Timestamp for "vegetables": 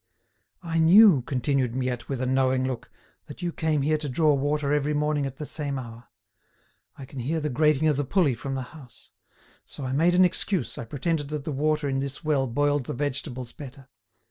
12.95-13.51